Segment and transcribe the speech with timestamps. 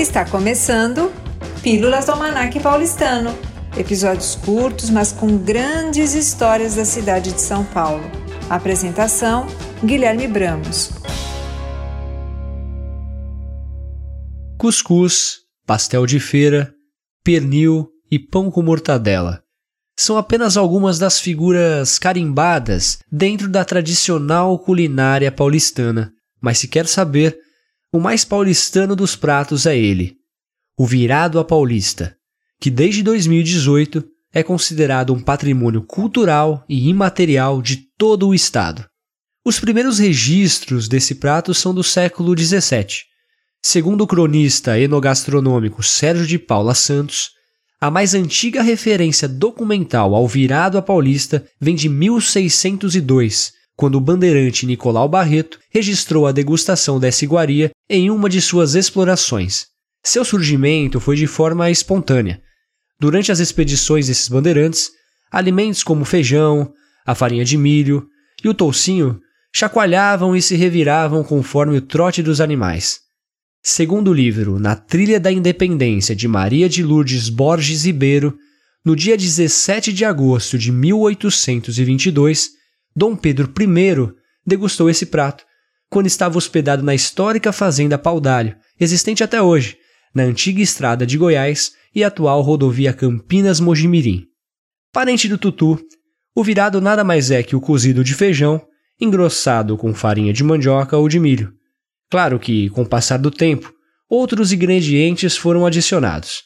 [0.00, 1.12] Está começando
[1.62, 3.38] Pílulas do Almanac Paulistano.
[3.76, 8.02] Episódios curtos, mas com grandes histórias da cidade de São Paulo.
[8.48, 9.46] Apresentação:
[9.84, 10.90] Guilherme Bramos.
[14.56, 16.72] Cuscuz, pastel de feira,
[17.22, 19.42] pernil e pão com mortadela
[19.98, 26.10] são apenas algumas das figuras carimbadas dentro da tradicional culinária paulistana.
[26.40, 27.36] Mas se quer saber,
[27.92, 30.16] o mais paulistano dos pratos é ele,
[30.78, 32.16] o virado a paulista,
[32.60, 38.86] que desde 2018 é considerado um patrimônio cultural e imaterial de todo o estado.
[39.44, 43.02] Os primeiros registros desse prato são do século XVII.
[43.60, 47.30] Segundo o cronista enogastronômico Sérgio de Paula Santos,
[47.80, 54.64] a mais antiga referência documental ao virado a paulista vem de 1602, quando o bandeirante
[54.64, 59.66] Nicolau Barreto registrou a degustação dessa iguaria em uma de suas explorações.
[60.00, 62.40] Seu surgimento foi de forma espontânea.
[63.00, 64.92] Durante as expedições desses bandeirantes,
[65.28, 66.72] alimentos como feijão,
[67.04, 68.06] a farinha de milho
[68.44, 69.20] e o toucinho
[69.52, 73.00] chacoalhavam e se reviravam conforme o trote dos animais.
[73.60, 78.38] Segundo o livro Na Trilha da Independência de Maria de Lourdes Borges Ribeiro,
[78.84, 82.50] no dia 17 de agosto de 1822,
[82.94, 84.14] Dom Pedro I
[84.46, 85.44] degustou esse prato
[85.90, 89.76] quando estava hospedado na histórica fazenda Paudalho, existente até hoje,
[90.14, 94.24] na antiga estrada de Goiás e atual rodovia Campinas-Mojimirim.
[94.92, 95.78] Parente do tutu,
[96.34, 98.62] o virado nada mais é que o cozido de feijão,
[99.00, 101.52] engrossado com farinha de mandioca ou de milho.
[102.08, 103.72] Claro que, com o passar do tempo,
[104.08, 106.44] outros ingredientes foram adicionados.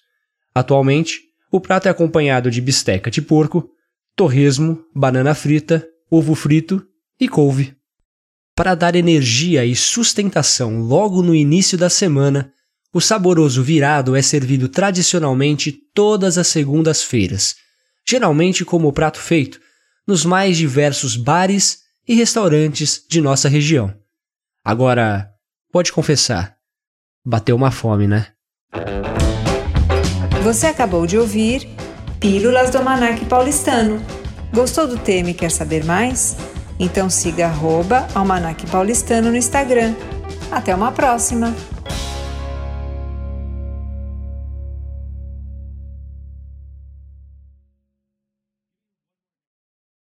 [0.54, 3.68] Atualmente, o prato é acompanhado de bisteca de porco,
[4.16, 6.86] torresmo, banana frita, ovo frito
[7.20, 7.73] e couve.
[8.56, 12.52] Para dar energia e sustentação logo no início da semana,
[12.92, 17.56] o saboroso virado é servido tradicionalmente todas as segundas-feiras,
[18.06, 19.61] geralmente como prato feito
[20.06, 23.92] nos mais diversos bares e restaurantes de nossa região.
[24.64, 25.34] Agora,
[25.74, 26.55] Pode confessar,
[27.27, 28.28] bateu uma fome, né?
[30.45, 31.68] Você acabou de ouvir
[32.20, 34.01] Pílulas do Almanac Paulistano.
[34.55, 36.36] Gostou do tema e quer saber mais?
[36.79, 39.95] Então siga arroba Almanac Paulistano no Instagram.
[40.51, 41.55] Até uma próxima!